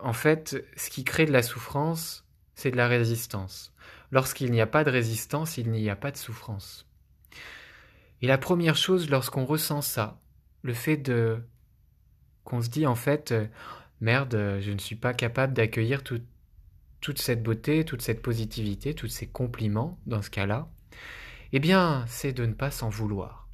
en 0.00 0.12
fait, 0.12 0.64
ce 0.76 0.90
qui 0.90 1.02
crée 1.02 1.26
de 1.26 1.32
la 1.32 1.42
souffrance, 1.42 2.24
c'est 2.54 2.70
de 2.70 2.76
la 2.76 2.86
résistance. 2.86 3.74
Lorsqu'il 4.12 4.52
n'y 4.52 4.60
a 4.60 4.66
pas 4.68 4.84
de 4.84 4.90
résistance, 4.90 5.58
il 5.58 5.68
n'y 5.72 5.90
a 5.90 5.96
pas 5.96 6.12
de 6.12 6.16
souffrance. 6.16 6.86
Et 8.22 8.28
la 8.28 8.38
première 8.38 8.76
chose, 8.76 9.10
lorsqu'on 9.10 9.44
ressent 9.44 9.82
ça, 9.82 10.20
le 10.62 10.72
fait 10.72 10.98
de 10.98 11.42
qu'on 12.44 12.62
se 12.62 12.68
dit 12.68 12.86
en 12.86 12.94
fait, 12.94 13.32
euh, 13.32 13.48
merde, 14.00 14.60
je 14.60 14.70
ne 14.70 14.78
suis 14.78 14.94
pas 14.94 15.14
capable 15.14 15.52
d'accueillir 15.52 16.04
toute 17.00 17.18
cette 17.20 17.42
beauté, 17.42 17.84
toute 17.84 18.02
cette 18.02 18.22
positivité, 18.22 18.94
tous 18.94 19.08
ces 19.08 19.26
compliments 19.26 19.98
dans 20.06 20.22
ce 20.22 20.30
cas-là, 20.30 20.68
eh 21.52 21.58
bien, 21.58 22.04
c'est 22.06 22.32
de 22.32 22.46
ne 22.46 22.52
pas 22.52 22.70
s'en 22.70 22.88
vouloir. 22.88 23.48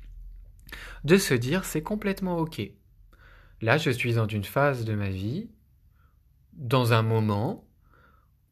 De 1.05 1.17
se 1.17 1.35
dire, 1.35 1.65
c'est 1.65 1.83
complètement 1.83 2.39
OK. 2.39 2.61
Là, 3.63 3.79
je 3.79 3.91
suis 3.91 4.15
dans 4.15 4.27
une 4.27 4.45
phase 4.45 4.85
de 4.85 4.95
ma 4.95 5.09
vie, 5.09 5.49
dans 6.53 6.93
un 6.93 7.03
moment 7.03 7.67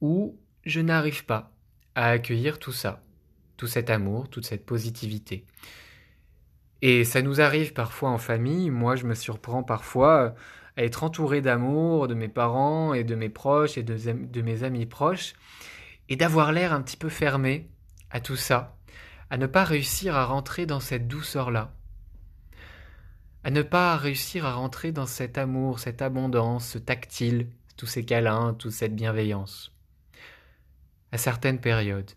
où 0.01 0.39
je 0.65 0.81
n'arrive 0.81 1.25
pas 1.25 1.53
à 1.95 2.09
accueillir 2.09 2.59
tout 2.59 2.73
ça, 2.73 3.03
tout 3.57 3.67
cet 3.67 3.91
amour, 3.91 4.29
toute 4.29 4.47
cette 4.47 4.65
positivité. 4.65 5.47
Et 6.83 7.05
ça 7.05 7.23
nous 7.23 7.41
arrive 7.41 7.73
parfois 7.73 8.11
en 8.11 8.19
famille. 8.19 8.71
Moi, 8.71 8.97
je 8.97 9.07
me 9.07 9.15
surprends 9.15 9.63
parfois 9.63 10.35
à 10.77 10.83
être 10.83 11.05
entouré 11.05 11.41
d'amour 11.41 12.09
de 12.09 12.15
mes 12.15 12.29
parents 12.29 12.95
et 12.95 13.05
de 13.05 13.15
mes 13.15 13.29
proches 13.29 13.79
et 13.79 13.83
de, 13.83 14.43
mes 14.43 14.63
amis 14.65 14.87
proches, 14.87 15.35
et 16.09 16.17
d'avoir 16.17 16.53
l'air 16.53 16.73
un 16.73 16.83
petit 16.83 16.97
peu 16.97 17.09
fermé 17.09 17.71
à 18.11 18.21
tout 18.21 18.37
ça, 18.37 18.77
à 19.31 19.37
ne 19.37 19.47
pas 19.47 19.65
réussir 19.65 20.17
à 20.17 20.25
rentrer 20.25 20.67
dans 20.67 20.81
cette 20.81 21.09
douceur-là, 21.09 21.73
à 23.45 23.51
ne 23.51 23.63
pas 23.63 23.97
réussir 23.97 24.47
à 24.47 24.55
rentrer 24.55 24.91
dans 24.91 25.07
cet 25.07 25.39
amour, 25.39 25.79
cette 25.79 26.03
abondance, 26.03 26.69
ce 26.69 26.79
tactile, 26.79 27.49
tous 27.77 27.87
ces 27.87 28.05
câlins, 28.05 28.55
toute 28.55 28.73
cette 28.73 28.95
bienveillance. 28.95 29.73
à 31.13 31.19
certaines 31.19 31.61
périodes 31.61 32.11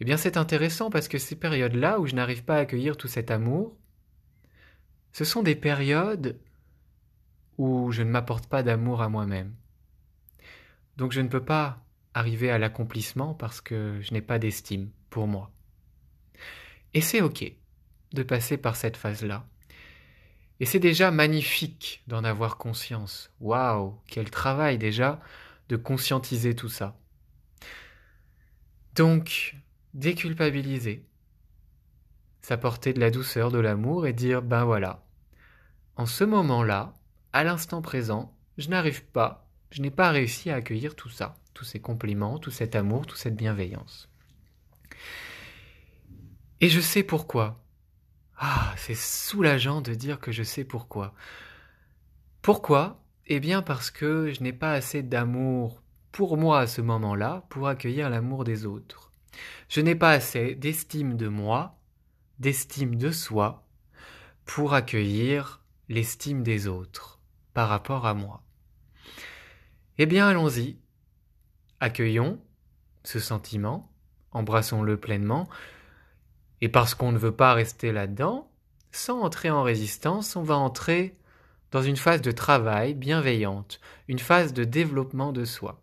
Eh 0.00 0.04
bien 0.04 0.16
c'est 0.16 0.36
intéressant 0.36 0.90
parce 0.90 1.06
que 1.06 1.18
ces 1.18 1.36
périodes-là 1.36 2.00
où 2.00 2.06
je 2.06 2.16
n'arrive 2.16 2.44
pas 2.44 2.56
à 2.56 2.60
accueillir 2.60 2.96
tout 2.96 3.08
cet 3.08 3.30
amour, 3.30 3.76
ce 5.12 5.24
sont 5.24 5.42
des 5.42 5.56
périodes 5.56 6.38
où 7.60 7.92
je 7.92 8.02
ne 8.02 8.08
m'apporte 8.10 8.46
pas 8.46 8.62
d'amour 8.62 9.02
à 9.02 9.10
moi-même. 9.10 9.54
Donc 10.96 11.12
je 11.12 11.20
ne 11.20 11.28
peux 11.28 11.44
pas 11.44 11.84
arriver 12.14 12.50
à 12.50 12.56
l'accomplissement 12.56 13.34
parce 13.34 13.60
que 13.60 14.00
je 14.00 14.14
n'ai 14.14 14.22
pas 14.22 14.38
d'estime 14.38 14.88
pour 15.10 15.26
moi. 15.26 15.50
Et 16.94 17.02
c'est 17.02 17.20
ok 17.20 17.52
de 18.14 18.22
passer 18.22 18.56
par 18.56 18.76
cette 18.76 18.96
phase-là. 18.96 19.46
Et 20.58 20.64
c'est 20.64 20.78
déjà 20.78 21.10
magnifique 21.10 22.02
d'en 22.06 22.24
avoir 22.24 22.56
conscience. 22.56 23.30
Waouh, 23.40 24.00
quel 24.06 24.30
travail 24.30 24.78
déjà 24.78 25.20
de 25.68 25.76
conscientiser 25.76 26.54
tout 26.54 26.70
ça. 26.70 26.98
Donc, 28.94 29.54
déculpabiliser, 29.92 31.04
s'apporter 32.40 32.94
de 32.94 33.00
la 33.00 33.10
douceur, 33.10 33.50
de 33.50 33.58
l'amour 33.58 34.06
et 34.06 34.14
dire 34.14 34.40
ben 34.40 34.64
voilà, 34.64 35.04
en 35.96 36.06
ce 36.06 36.24
moment-là, 36.24 36.94
à 37.32 37.44
l'instant 37.44 37.80
présent, 37.82 38.34
je 38.58 38.68
n'arrive 38.68 39.04
pas, 39.04 39.48
je 39.70 39.82
n'ai 39.82 39.90
pas 39.90 40.10
réussi 40.10 40.50
à 40.50 40.56
accueillir 40.56 40.96
tout 40.96 41.08
ça, 41.08 41.36
tous 41.54 41.64
ces 41.64 41.80
compliments, 41.80 42.38
tout 42.38 42.50
cet 42.50 42.74
amour, 42.74 43.06
toute 43.06 43.18
cette 43.18 43.36
bienveillance. 43.36 44.08
Et 46.60 46.68
je 46.68 46.80
sais 46.80 47.02
pourquoi. 47.02 47.62
Ah, 48.36 48.74
c'est 48.76 48.96
soulageant 48.96 49.80
de 49.80 49.94
dire 49.94 50.18
que 50.18 50.32
je 50.32 50.42
sais 50.42 50.64
pourquoi. 50.64 51.14
Pourquoi? 52.42 53.02
Eh 53.26 53.38
bien 53.38 53.62
parce 53.62 53.90
que 53.90 54.32
je 54.32 54.42
n'ai 54.42 54.52
pas 54.52 54.72
assez 54.72 55.02
d'amour 55.02 55.82
pour 56.10 56.36
moi 56.36 56.60
à 56.60 56.66
ce 56.66 56.80
moment-là 56.80 57.46
pour 57.48 57.68
accueillir 57.68 58.10
l'amour 58.10 58.44
des 58.44 58.66
autres. 58.66 59.12
Je 59.68 59.80
n'ai 59.80 59.94
pas 59.94 60.10
assez 60.10 60.56
d'estime 60.56 61.16
de 61.16 61.28
moi, 61.28 61.78
d'estime 62.40 62.96
de 62.96 63.12
soi, 63.12 63.66
pour 64.44 64.74
accueillir 64.74 65.62
l'estime 65.88 66.42
des 66.42 66.66
autres 66.66 67.19
rapport 67.68 68.06
à 68.06 68.14
moi. 68.14 68.42
Eh 69.98 70.06
bien 70.06 70.28
allons-y, 70.28 70.78
accueillons 71.80 72.40
ce 73.04 73.18
sentiment, 73.18 73.92
embrassons-le 74.32 74.98
pleinement, 74.98 75.48
et 76.60 76.68
parce 76.68 76.94
qu'on 76.94 77.12
ne 77.12 77.18
veut 77.18 77.34
pas 77.34 77.54
rester 77.54 77.92
là-dedans, 77.92 78.50
sans 78.92 79.20
entrer 79.20 79.50
en 79.50 79.62
résistance, 79.62 80.36
on 80.36 80.42
va 80.42 80.56
entrer 80.56 81.16
dans 81.70 81.82
une 81.82 81.96
phase 81.96 82.22
de 82.22 82.32
travail 82.32 82.94
bienveillante, 82.94 83.80
une 84.08 84.18
phase 84.18 84.52
de 84.52 84.64
développement 84.64 85.32
de 85.32 85.44
soi. 85.44 85.80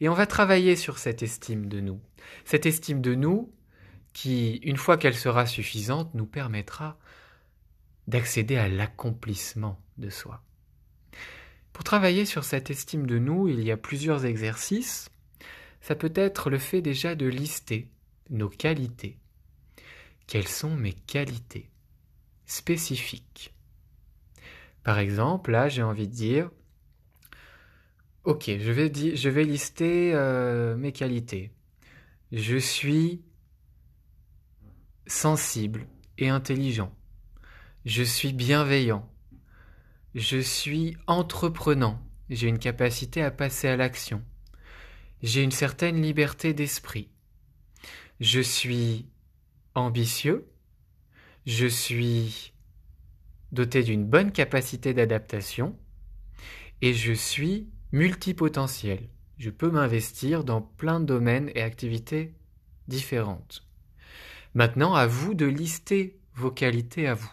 Et 0.00 0.08
on 0.08 0.14
va 0.14 0.26
travailler 0.26 0.76
sur 0.76 0.98
cette 0.98 1.22
estime 1.22 1.66
de 1.66 1.80
nous. 1.80 2.00
Cette 2.44 2.66
estime 2.66 3.00
de 3.00 3.14
nous 3.14 3.52
qui, 4.12 4.56
une 4.56 4.76
fois 4.76 4.96
qu'elle 4.96 5.16
sera 5.16 5.46
suffisante, 5.46 6.14
nous 6.14 6.26
permettra 6.26 6.98
d'accéder 8.06 8.56
à 8.56 8.68
l'accomplissement 8.68 9.80
de 9.98 10.08
soi. 10.10 10.42
Pour 11.72 11.84
travailler 11.84 12.24
sur 12.24 12.44
cette 12.44 12.70
estime 12.70 13.06
de 13.06 13.18
nous, 13.18 13.48
il 13.48 13.62
y 13.62 13.70
a 13.70 13.76
plusieurs 13.76 14.24
exercices. 14.24 15.10
Ça 15.80 15.94
peut 15.94 16.12
être 16.14 16.50
le 16.50 16.58
fait 16.58 16.82
déjà 16.82 17.14
de 17.14 17.26
lister 17.26 17.88
nos 18.30 18.48
qualités, 18.48 19.18
quelles 20.26 20.48
sont 20.48 20.74
mes 20.76 20.92
qualités 20.92 21.70
spécifiques? 22.46 23.54
Par 24.84 24.98
exemple, 24.98 25.50
là, 25.50 25.68
j'ai 25.68 25.82
envie 25.82 26.08
de 26.08 26.14
dire, 26.14 26.50
ok, 28.24 28.44
je 28.46 28.70
vais, 28.70 29.44
lister 29.44 30.12
euh, 30.14 30.76
mes 30.76 30.92
qualités. 30.92 31.52
Je 32.32 32.56
suis 32.56 33.22
sensible 35.06 35.86
et 36.18 36.28
intelligent. 36.28 36.94
Je 37.84 38.02
suis 38.02 38.32
bienveillant. 38.32 39.08
Je 40.18 40.38
suis 40.38 40.96
entreprenant. 41.06 42.02
J'ai 42.28 42.48
une 42.48 42.58
capacité 42.58 43.22
à 43.22 43.30
passer 43.30 43.68
à 43.68 43.76
l'action. 43.76 44.24
J'ai 45.22 45.44
une 45.44 45.52
certaine 45.52 46.02
liberté 46.02 46.54
d'esprit. 46.54 47.08
Je 48.18 48.40
suis 48.40 49.06
ambitieux, 49.76 50.50
je 51.46 51.68
suis 51.68 52.52
doté 53.52 53.84
d'une 53.84 54.04
bonne 54.04 54.32
capacité 54.32 54.92
d'adaptation 54.92 55.78
et 56.82 56.94
je 56.94 57.12
suis 57.12 57.68
multipotentiel. 57.92 59.08
Je 59.38 59.50
peux 59.50 59.70
m'investir 59.70 60.42
dans 60.42 60.62
plein 60.62 60.98
de 60.98 61.06
domaines 61.06 61.52
et 61.54 61.62
activités 61.62 62.34
différentes. 62.88 63.64
Maintenant, 64.54 64.94
à 64.94 65.06
vous 65.06 65.34
de 65.34 65.46
lister 65.46 66.18
vos 66.34 66.50
qualités 66.50 67.06
à 67.06 67.14
vous. 67.14 67.32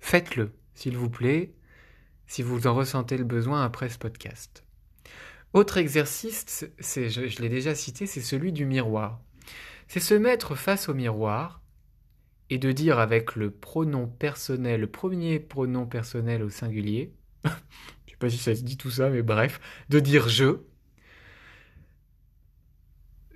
Faites-le, 0.00 0.52
s'il 0.82 0.96
vous 0.96 1.10
plaît, 1.10 1.54
si 2.26 2.42
vous 2.42 2.66
en 2.66 2.74
ressentez 2.74 3.16
le 3.16 3.24
besoin 3.24 3.64
après 3.64 3.88
ce 3.88 3.98
podcast. 3.98 4.64
Autre 5.52 5.78
exercice, 5.78 6.66
je, 6.80 7.40
l'ai 7.40 7.48
déjà 7.48 7.74
cité, 7.74 8.06
c'est 8.06 8.20
celui 8.20 8.52
du 8.52 8.66
miroir 8.66 9.20
c'est 9.86 10.00
se 10.00 10.14
mettre 10.14 10.54
face 10.54 10.88
au 10.88 10.94
miroir 10.94 11.60
et 12.48 12.56
de 12.56 12.72
dire 12.72 12.98
avec 12.98 13.36
le 13.36 13.50
pronom 13.50 14.06
personnel, 14.06 14.80
le 14.80 14.86
premier 14.86 15.38
pronom 15.38 15.86
personnel 15.86 16.42
au 16.42 16.48
singulier, 16.48 17.12
je 17.44 17.50
sais 18.10 18.16
pas 18.18 18.30
si 18.30 18.38
ça 18.38 18.54
se 18.54 18.62
dit 18.62 18.78
tout 18.78 18.90
ça, 18.90 19.10
mais 19.10 19.20
bref, 19.20 19.60
de 19.90 20.00
dire 20.00 20.30
je, 20.30 20.62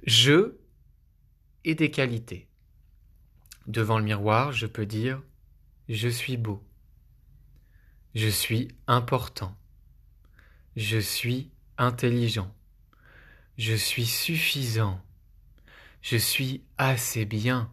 je 0.05 0.57
et 1.65 1.75
des 1.75 1.91
qualités. 1.91 2.49
Devant 3.67 3.99
le 3.99 4.05
miroir, 4.05 4.53
je 4.53 4.67
peux 4.67 4.87
dire 4.87 5.23
je 5.91 6.09
suis 6.09 6.39
beau, 6.39 6.66
je 8.17 8.29
suis 8.29 8.69
important, 8.87 9.55
je 10.75 10.97
suis 10.97 11.51
intelligent, 11.77 12.51
je 13.59 13.75
suis 13.75 14.07
suffisant, 14.07 15.05
je 16.01 16.17
suis 16.17 16.65
assez 16.79 17.27
bien. 17.27 17.71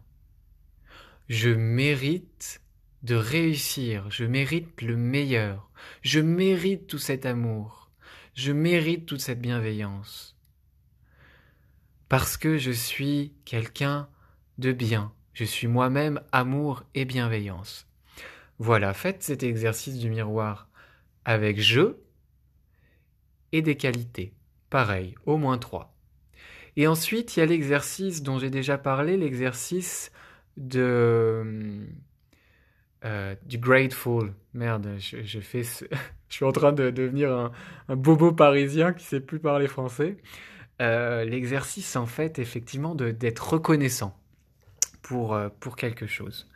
Je 1.30 1.48
mérite 1.48 2.60
de 3.02 3.14
réussir, 3.14 4.10
je 4.10 4.26
mérite 4.26 4.82
le 4.82 4.98
meilleur, 4.98 5.70
je 6.02 6.20
mérite 6.20 6.88
tout 6.88 6.98
cet 6.98 7.24
amour, 7.24 7.90
je 8.34 8.52
mérite 8.52 9.06
toute 9.06 9.22
cette 9.22 9.40
bienveillance. 9.40 10.36
Parce 12.10 12.36
que 12.36 12.58
je 12.58 12.70
suis 12.70 13.32
quelqu'un 13.46 14.10
de 14.58 14.72
bien, 14.72 15.10
je 15.32 15.44
suis 15.44 15.68
moi-même 15.68 16.20
amour 16.32 16.82
et 16.94 17.06
bienveillance. 17.06 17.86
Voilà, 18.58 18.94
faites 18.94 19.22
cet 19.22 19.42
exercice 19.42 19.98
du 19.98 20.10
miroir 20.10 20.68
avec 21.24 21.60
je 21.60 21.96
et 23.52 23.62
des 23.62 23.76
qualités. 23.76 24.34
Pareil, 24.70 25.14
au 25.26 25.36
moins 25.36 25.58
trois. 25.58 25.96
Et 26.76 26.86
ensuite, 26.86 27.36
il 27.36 27.40
y 27.40 27.42
a 27.42 27.46
l'exercice 27.46 28.22
dont 28.22 28.38
j'ai 28.38 28.50
déjà 28.50 28.78
parlé, 28.78 29.16
l'exercice 29.16 30.10
de 30.56 31.86
euh, 33.04 33.34
du 33.44 33.58
grateful. 33.58 34.32
Merde, 34.54 34.96
je, 34.98 35.40
fais 35.40 35.62
je 36.28 36.34
suis 36.34 36.44
en 36.44 36.52
train 36.52 36.72
de 36.72 36.90
devenir 36.90 37.52
un, 37.88 37.96
bobo 37.96 38.32
parisien 38.32 38.92
qui 38.92 39.04
sait 39.04 39.20
plus 39.20 39.40
parler 39.40 39.68
français. 39.68 40.16
Euh, 40.80 41.24
l'exercice, 41.24 41.96
en 41.96 42.06
fait, 42.06 42.38
effectivement, 42.38 42.94
d'être 42.94 43.52
reconnaissant 43.52 44.18
pour, 45.02 45.34
euh, 45.34 45.48
pour 45.60 45.76
quelque 45.76 46.06
chose. 46.06 46.48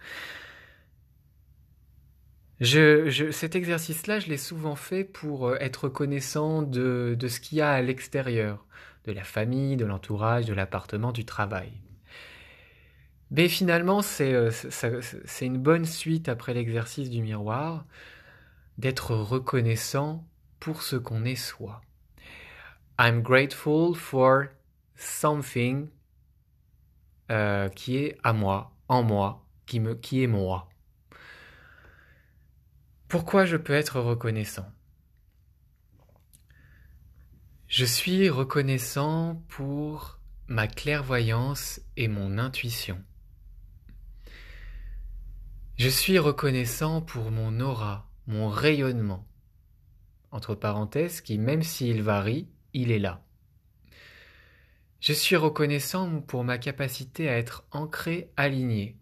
Je, 2.61 3.09
je, 3.09 3.31
cet 3.31 3.55
exercice-là, 3.55 4.19
je 4.19 4.29
l'ai 4.29 4.37
souvent 4.37 4.75
fait 4.75 5.05
pour 5.05 5.55
être 5.57 5.85
reconnaissant 5.85 6.63
de, 6.63 7.17
de 7.19 7.29
ce 7.29 7.41
qu'il 7.41 7.59
y 7.59 7.61
a 7.61 7.71
à 7.71 7.83
l'extérieur 7.83 8.67
de 9.05 9.13
la 9.13 9.25
famille, 9.25 9.77
de 9.77 9.85
l'entourage, 9.85 10.47
de 10.47 10.55
l'appartement, 10.55 11.13
du 11.13 11.25
travail. 11.25 11.73
Mais 13.31 13.49
finalement, 13.49 14.01
euh, 14.21 14.51
c'est 14.51 15.47
une 15.47 15.59
bonne 15.59 15.85
suite 15.85 16.29
après 16.29 16.55
l'exercice 16.55 17.11
du 17.11 17.23
miroir 17.23 17.85
d'être 18.79 19.15
reconnaissant 19.15 20.27
pour 20.61 20.83
ce 20.83 20.97
qu'on 20.97 21.25
est 21.25 21.37
soi. 21.37 21.81
I'm 22.99 23.23
grateful 23.23 23.95
for 23.95 24.45
something 24.97 25.89
euh, 27.31 27.69
qui 27.69 27.97
est 27.97 28.19
à 28.25 28.33
moi, 28.33 28.73
en 28.89 29.03
moi, 29.03 29.47
qui, 29.67 29.81
me, 29.81 29.95
qui 29.95 30.23
est 30.23 30.27
moi. 30.27 30.69
Pourquoi 33.09 33.47
je 33.47 33.57
peux 33.57 33.73
être 33.73 34.01
reconnaissant? 34.01 34.71
Je 37.67 37.87
suis 37.87 38.29
reconnaissant 38.29 39.43
pour 39.49 40.21
ma 40.47 40.69
clairvoyance 40.69 41.81
et 41.97 42.07
mon 42.07 42.37
intuition. 42.37 43.03
Je 45.77 45.89
suis 45.89 46.19
reconnaissant 46.19 47.01
pour 47.01 47.31
mon 47.31 47.61
aura, 47.61 48.11
mon 48.27 48.51
rayonnement. 48.51 49.27
Entre 50.31 50.55
parenthèses, 50.55 51.23
qui 51.23 51.39
même 51.39 51.63
s'il 51.63 52.03
varie, 52.03 52.47
il 52.75 52.91
est 52.91 52.99
là. 52.99 53.25
Je 55.01 55.15
suis 55.15 55.37
reconnaissant 55.37 56.21
pour 56.21 56.45
ma 56.45 56.59
capacité 56.59 57.31
à 57.31 57.39
être 57.39 57.65
ancré, 57.71 58.31
aligné, 58.37 58.99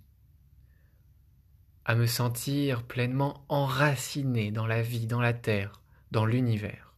à 1.86 1.94
me 1.94 2.06
sentir 2.06 2.82
pleinement 2.82 3.44
enraciné 3.48 4.50
dans 4.50 4.66
la 4.66 4.82
vie, 4.82 5.06
dans 5.06 5.20
la 5.20 5.32
terre, 5.32 5.80
dans 6.10 6.26
l'univers. 6.26 6.92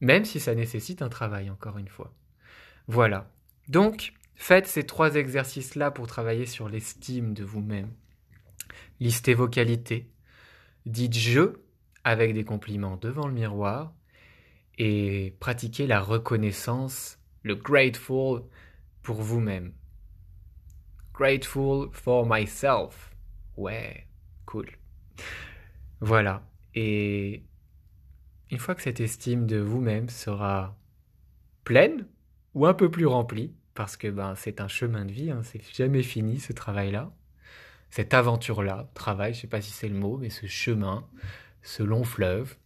Même 0.00 0.24
si 0.24 0.38
ça 0.38 0.54
nécessite 0.54 1.02
un 1.02 1.08
travail, 1.08 1.50
encore 1.50 1.76
une 1.76 1.88
fois. 1.88 2.14
Voilà. 2.86 3.28
Donc, 3.66 4.12
faites 4.36 4.68
ces 4.68 4.84
trois 4.84 5.16
exercices-là 5.16 5.90
pour 5.90 6.06
travailler 6.06 6.46
sur 6.46 6.68
l'estime 6.68 7.34
de 7.34 7.42
vous-même. 7.42 7.90
Listez 9.00 9.34
vos 9.34 9.48
qualités. 9.48 10.08
Dites 10.86 11.18
je 11.18 11.54
avec 12.04 12.32
des 12.32 12.44
compliments 12.44 12.96
devant 12.96 13.26
le 13.26 13.34
miroir 13.34 13.92
et 14.78 15.34
pratiquez 15.40 15.88
la 15.88 16.00
reconnaissance 16.00 17.18
le 17.42 17.56
grateful 17.56 18.44
pour 19.02 19.20
vous-même. 19.20 19.72
Grateful 21.12 21.88
for 21.92 22.24
myself. 22.24 23.10
Ouais, 23.60 24.06
cool. 24.46 24.70
Voilà. 26.00 26.42
Et 26.74 27.44
une 28.50 28.58
fois 28.58 28.74
que 28.74 28.80
cette 28.80 29.00
estime 29.00 29.46
de 29.46 29.58
vous-même 29.58 30.08
sera 30.08 30.78
pleine 31.64 32.06
ou 32.54 32.64
un 32.64 32.72
peu 32.72 32.90
plus 32.90 33.04
remplie, 33.04 33.52
parce 33.74 33.98
que 33.98 34.08
ben, 34.08 34.34
c'est 34.34 34.62
un 34.62 34.68
chemin 34.68 35.04
de 35.04 35.12
vie, 35.12 35.30
hein, 35.30 35.42
c'est 35.42 35.62
jamais 35.74 36.02
fini 36.02 36.40
ce 36.40 36.54
travail-là, 36.54 37.12
cette 37.90 38.14
aventure-là, 38.14 38.88
travail, 38.94 39.34
je 39.34 39.40
sais 39.40 39.46
pas 39.46 39.60
si 39.60 39.72
c'est 39.72 39.88
le 39.88 39.98
mot, 39.98 40.16
mais 40.16 40.30
ce 40.30 40.46
chemin, 40.46 41.06
ce 41.62 41.82
long 41.82 42.02
fleuve, 42.02 42.56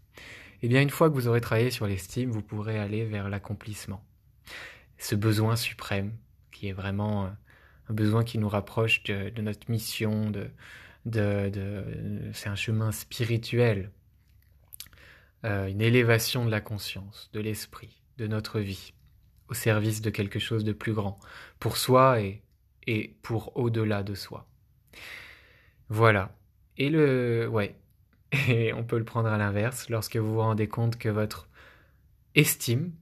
eh 0.63 0.69
bien 0.69 0.81
une 0.81 0.91
fois 0.91 1.11
que 1.11 1.15
vous 1.15 1.27
aurez 1.27 1.41
travaillé 1.41 1.73
sur 1.73 1.89
l'estime, 1.89 2.31
vous 2.31 2.43
pourrez 2.43 2.79
aller 2.79 3.05
vers 3.05 3.29
l'accomplissement 3.29 4.05
ce 4.99 5.17
besoin 5.17 5.57
suprême, 5.57 6.17
qui 6.53 6.69
est 6.69 6.73
vraiment 6.73 7.25
euh, 7.25 7.31
un 7.89 7.95
besoin 7.95 8.25
qui 8.25 8.39
nous 8.39 8.49
rapproche 8.49 9.03
de, 9.05 9.41
notre 9.41 9.71
mission, 9.71 10.31
de, 10.31 10.51
de, 11.07 12.31
c'est 12.33 12.49
un 12.49 12.57
chemin 12.57 12.93
spirituel, 12.93 13.91
euh, 15.45 15.67
une 15.67 15.81
élévation 15.81 16.45
de 16.45 16.51
la 16.51 16.61
conscience, 16.61 17.31
de 17.33 17.41
l'esprit, 17.41 18.03
de 18.17 18.27
notre 18.27 18.61
vie, 18.61 18.95
au 19.49 19.55
service 19.55 20.01
de 20.01 20.11
quelque 20.11 20.39
chose 20.39 20.65
de 20.65 20.73
plus 20.73 20.95
grand, 20.95 21.19
pour 21.59 21.77
soi 21.77 22.21
et, 22.21 22.43
et 22.87 23.17
pour 23.23 23.57
au-delà 23.57 24.03
de 24.03 24.15
soi. 24.15 24.49
Voilà. 25.89 26.35
Et 26.77 26.89
le, 26.89 27.47
ouais. 27.49 27.77
Et 28.49 28.73
on 28.73 28.83
peut 28.83 28.99
le 28.99 29.05
prendre 29.05 29.29
à 29.29 29.39
l'inverse, 29.39 29.89
lorsque 29.91 30.17
vous 30.17 30.35
vous 30.35 30.41
rendez 30.41 30.67
compte 30.67 30.97
que 30.97 31.09
votre 31.09 31.49
estime 32.35 32.93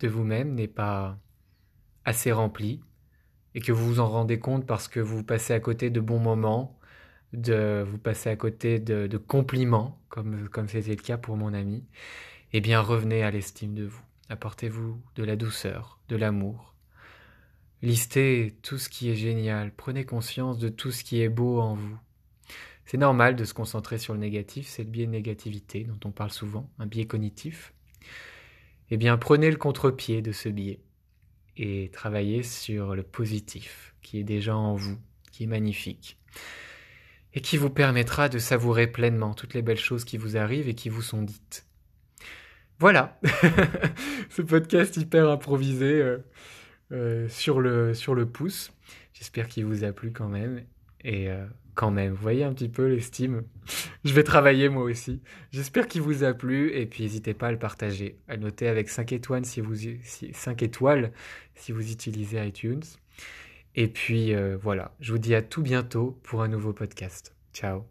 de 0.00 0.08
vous-même 0.08 0.54
n'est 0.54 0.68
pas 0.68 1.18
assez 2.04 2.32
rempli 2.32 2.82
et 3.54 3.60
que 3.60 3.72
vous 3.72 3.86
vous 3.86 4.00
en 4.00 4.08
rendez 4.08 4.38
compte 4.38 4.66
parce 4.66 4.88
que 4.88 5.00
vous 5.00 5.22
passez 5.22 5.52
à 5.52 5.60
côté 5.60 5.90
de 5.90 6.00
bons 6.00 6.18
moments, 6.18 6.78
de 7.32 7.84
vous 7.86 7.98
passez 7.98 8.30
à 8.30 8.36
côté 8.36 8.78
de, 8.78 9.16
compliments, 9.16 10.00
comme 10.08 10.48
comme 10.48 10.68
c'était 10.68 10.90
le 10.90 11.02
cas 11.02 11.18
pour 11.18 11.36
mon 11.36 11.54
ami, 11.54 11.84
eh 12.52 12.60
bien 12.60 12.80
revenez 12.80 13.22
à 13.22 13.30
l'estime 13.30 13.74
de 13.74 13.84
vous. 13.84 14.02
Apportez-vous 14.28 15.00
de 15.16 15.24
la 15.24 15.36
douceur, 15.36 15.98
de 16.08 16.16
l'amour. 16.16 16.74
Listez 17.82 18.56
tout 18.62 18.78
ce 18.78 18.88
qui 18.88 19.10
est 19.10 19.16
génial, 19.16 19.72
prenez 19.74 20.04
conscience 20.04 20.58
de 20.58 20.68
tout 20.68 20.92
ce 20.92 21.02
qui 21.04 21.20
est 21.20 21.28
beau 21.28 21.60
en 21.60 21.74
vous. 21.74 21.98
C'est 22.84 22.98
normal 22.98 23.36
de 23.36 23.44
se 23.44 23.54
concentrer 23.54 23.98
sur 23.98 24.14
le 24.14 24.20
négatif, 24.20 24.68
c'est 24.68 24.84
le 24.84 24.90
biais 24.90 25.06
de 25.06 25.10
négativité 25.10 25.84
dont 25.84 25.98
on 26.04 26.12
parle 26.12 26.30
souvent, 26.30 26.70
un 26.78 26.86
biais 26.86 27.06
cognitif. 27.06 27.72
Eh 28.90 28.96
bien, 28.96 29.16
prenez 29.16 29.50
le 29.50 29.56
contre-pied 29.56 30.22
de 30.22 30.32
ce 30.32 30.48
biais 30.48 30.80
et 31.56 31.90
travailler 31.92 32.42
sur 32.42 32.94
le 32.94 33.02
positif 33.02 33.94
qui 34.02 34.18
est 34.18 34.24
déjà 34.24 34.56
en 34.56 34.74
vous, 34.74 34.98
qui 35.30 35.44
est 35.44 35.46
magnifique, 35.46 36.18
et 37.34 37.40
qui 37.40 37.56
vous 37.56 37.70
permettra 37.70 38.28
de 38.28 38.38
savourer 38.38 38.86
pleinement 38.86 39.34
toutes 39.34 39.54
les 39.54 39.62
belles 39.62 39.78
choses 39.78 40.04
qui 40.04 40.16
vous 40.16 40.36
arrivent 40.36 40.68
et 40.68 40.74
qui 40.74 40.88
vous 40.88 41.02
sont 41.02 41.22
dites. 41.22 41.66
Voilà, 42.78 43.18
ce 44.30 44.42
podcast 44.42 44.96
hyper 44.96 45.28
improvisé 45.28 46.02
euh, 46.02 46.18
euh, 46.90 47.28
sur, 47.28 47.60
le, 47.60 48.24
pouce. 48.24 48.72
J'espère 49.14 49.48
qu'il 49.48 49.64
vous 49.66 49.84
a 49.84 49.92
plu 49.92 50.10
quand 50.10 50.28
même. 50.28 50.64
Et 51.04 51.30
euh, 51.30 51.46
quand 51.74 51.90
même. 51.90 52.12
Vous 52.12 52.22
voyez 52.22 52.44
un 52.44 52.52
petit 52.52 52.68
peu 52.68 52.86
l'estime. 52.86 53.42
Je 54.04 54.12
vais 54.12 54.22
travailler 54.22 54.68
moi 54.68 54.84
aussi. 54.84 55.20
J'espère 55.50 55.88
qu'il 55.88 56.02
vous 56.02 56.24
a 56.24 56.34
plu 56.34 56.72
et 56.72 56.86
puis 56.86 57.02
n'hésitez 57.02 57.34
pas 57.34 57.48
à 57.48 57.52
le 57.52 57.58
partager, 57.58 58.18
à 58.28 58.36
noter 58.36 58.68
avec 58.68 58.88
5 58.88 59.12
étoiles 59.12 59.44
si 59.44 59.60
vous 59.60 59.74
5 60.32 60.62
étoiles 60.62 61.12
si 61.54 61.72
vous 61.72 61.92
utilisez 61.92 62.44
iTunes. 62.46 62.82
Et 63.74 63.88
puis 63.88 64.34
euh, 64.34 64.56
voilà, 64.60 64.94
je 65.00 65.12
vous 65.12 65.18
dis 65.18 65.34
à 65.34 65.42
tout 65.42 65.62
bientôt 65.62 66.18
pour 66.22 66.42
un 66.42 66.48
nouveau 66.48 66.72
podcast. 66.72 67.34
Ciao. 67.52 67.84